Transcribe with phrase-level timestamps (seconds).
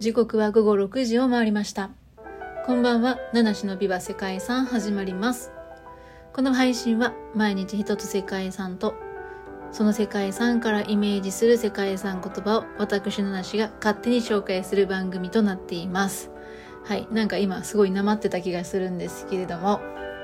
[0.00, 1.90] 時刻は午後6時を回りました。
[2.64, 3.18] こんばんは。
[3.34, 5.52] 七種のビバ世界遺産始まります。
[6.32, 8.94] この配信は毎日一つ世界遺産と
[9.72, 16.30] その世界遺産からイメージする世界遺産言葉を私のなしが勝手に紹介する番組となっています。
[16.82, 17.06] はい。
[17.10, 19.82] なんか今すごいなまってた気がするんですけれども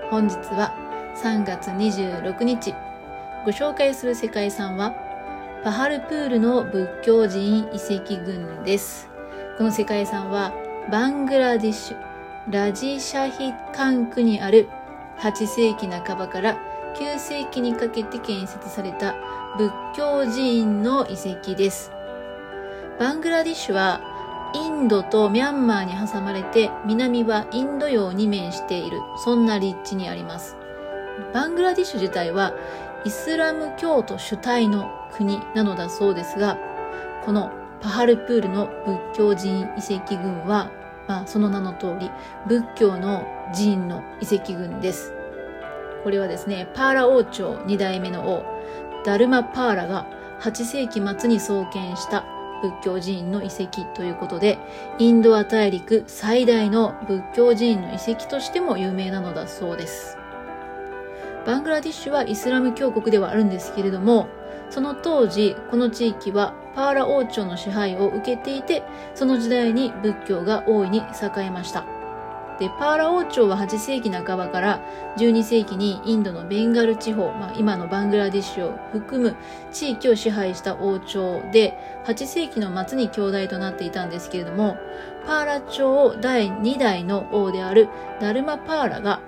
[0.09, 0.75] 本日は
[1.23, 2.73] 3月26日
[3.45, 4.95] ご紹介する世界遺産は
[5.63, 9.15] パハルプールの仏教寺院遺跡群です。
[9.57, 10.53] この世界遺産は
[10.93, 11.97] バングラディッシュ
[12.51, 14.69] ラジシャヒカンクにある
[15.19, 16.59] 8世紀半ばから
[16.95, 19.15] 9世紀にかけて建設された
[19.57, 21.91] 仏教寺院の遺跡です。
[22.99, 24.03] バングラディッシュは
[24.55, 30.59] インドとミャンマーに挟まれて南はインド洋に面しているそんな立地にあります。
[31.33, 32.53] バングラディッシュ自体は
[33.07, 36.59] イスラム教徒主体の国なのだそうですが、
[37.25, 38.69] このパハルプールの
[39.13, 40.71] 仏教寺院遺跡群は、
[41.07, 42.11] まあ、その名の通り
[42.47, 43.25] 仏教の
[43.55, 45.13] 寺院の遺跡群です。
[46.03, 48.45] これはですね、パーラ王朝2代目の王、
[49.05, 50.07] ダルマパーラが
[50.41, 52.25] 8世紀末に創建した
[52.63, 54.59] 仏教寺院の遺跡ということで、
[54.99, 60.19] インドア大陸最大の仏教寺院の遺跡としても有名なのだそうです。
[61.45, 64.29] バングラディッシュはイスラム教国ではあるんですけれども、
[64.71, 68.83] その当時、この地域はパーラ王朝の支配を受けていて、
[69.15, 71.87] その時代に仏教が大いに栄えました。
[72.59, 74.81] で、パーラ王朝は8世紀半ばから
[75.17, 79.37] 12世紀にインドのベンガル地方、まあ、今のバングラディッシュを含む
[79.73, 84.77] 地域を支配した王朝で、8世紀の末に兄弟となっていたんですけれども、
[85.27, 87.89] パーラ朝第2代の王である
[88.21, 89.21] ダルマパーラが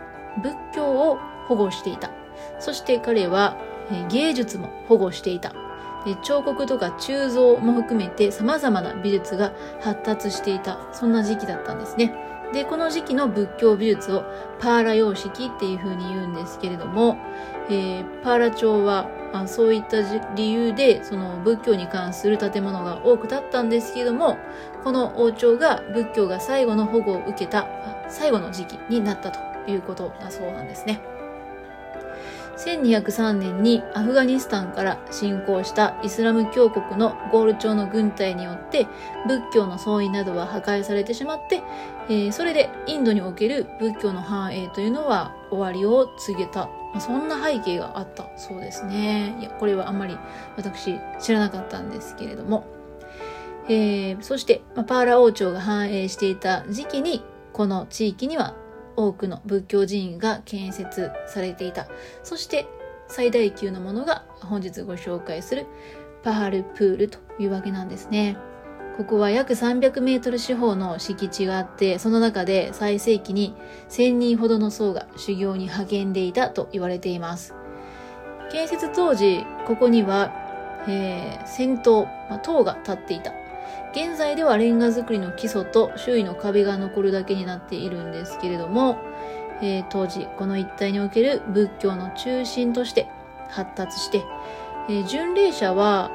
[0.43, 2.11] 仏教を保護していた。
[2.59, 3.57] そして彼は
[4.11, 5.55] 芸術も保護していた。
[6.05, 12.15] で彫刻とか鋳造も含めて様々な美術が発達していた、そんな時期だったんですね。
[12.53, 14.25] で、この時期の仏教美術を
[14.59, 17.19] パーラ様式っていう風に言うんですけれども、
[17.69, 20.00] えー、パーラ朝はあそういった
[20.34, 24.39] 理由でその仏教に関する建物が多く建ったんですけれども、
[24.84, 27.67] この王朝が仏教が最後の保護を受けた
[28.09, 29.39] 最後の時期になったと
[29.71, 31.18] いうことだそうなんですね。
[32.59, 38.87] 1203年にアフガニスタンから侵攻したイスラム教国のゴール朝の軍隊によって
[39.27, 41.63] 仏教の総意などは破壊されてしまって、
[42.09, 49.37] えー、それでインドにおける仏教の繁栄というのは終わりを告げた、まあ、そんな背景があったそうですね。
[49.41, 50.19] いや、これはあんまり
[50.57, 52.65] 私知らなかったんですけれども。
[53.71, 58.55] えー、そして、まあ、パーラ王朝が繁栄していた時期にこの地域には
[58.98, 61.86] 多くの仏教寺院が建設されていた。
[62.25, 62.66] そして
[63.06, 65.66] 最大級のものが本日ご紹介する
[66.25, 68.36] パハルプールというわけなんですね。
[68.97, 73.54] ここは約300メートル四方の敷地があって、その中で最盛期に
[73.88, 77.54] 1000人ほどの僧が修行に励んでいたと言われています。
[78.50, 80.32] 建設当時、ここには、
[80.88, 83.32] えー、戦闘、まあ、塔が立っていた。
[83.93, 88.99] 現在ではレンガ造りの基礎と周囲の壁が残るだけになっているんですけれども、
[89.62, 93.09] えー、当時この一帯における仏教の中心として
[93.48, 94.22] 発達して、
[94.88, 96.10] えー、巡礼者は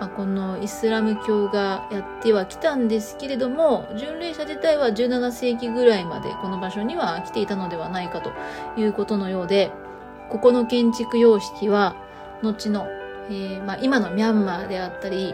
[0.00, 8.32] あこのイスラム教がやってはきたんですけれども巡礼者自体は17世紀ぐらいまでこの場所には来ていたのではないかと
[8.76, 9.70] いうことのようで
[10.30, 11.94] ここの建築様式は
[12.42, 12.88] 後の、
[13.28, 15.32] えーまあ、今のミャンマーであったり、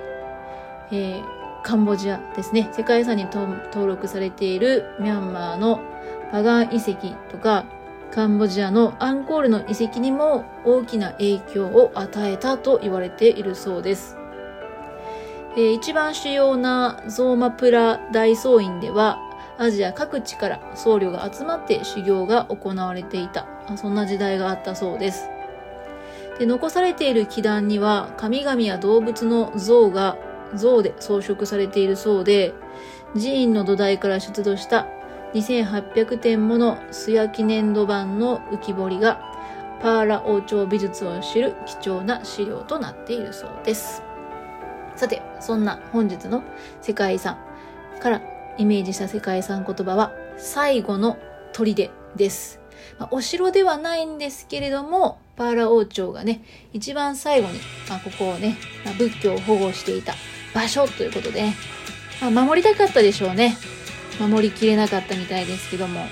[0.90, 2.69] えーカンボジアですね。
[2.72, 5.81] 世界遺産に登録されているミャンマーの
[6.31, 7.65] パガン遺跡とか、
[8.10, 14.16] カンボジアのアンコールの遺跡にも大きな影響を与えたと言われているそうです。
[15.56, 19.19] えー、一番主要なゾーマプラ大僧院では、
[19.59, 23.47] アジア各地から僧侶が集まって修行が行われていた。
[23.76, 25.29] そんな時代があったそうです。
[26.38, 30.17] で残されている祈壇には神々や動物の像が
[30.55, 32.55] 像で装飾されているそうで、
[33.14, 34.87] 寺院の土台から出土した
[35.35, 39.20] 2800点もの素焼き粘土板の浮き彫りが
[39.81, 44.02] パーラ王朝美術を知る貴重な資料となっているそうです。
[44.97, 46.43] さて、そんな本日の
[46.82, 47.38] 世界遺産
[48.00, 48.23] から
[48.58, 51.17] イメージした世界遺産言葉は最後の
[51.53, 52.61] 砦です。
[52.99, 56.43] まあ、お城ではないんですけれども、パーラ王朝がね、
[56.73, 57.58] 一番最後に、
[57.88, 60.14] まあ、ここをね、まあ、仏教を保護していた
[60.55, 61.52] 場所ということで、
[62.20, 63.56] まあ、守りたかったでしょうね。
[64.19, 66.06] 守りきれなかったみたいですけども、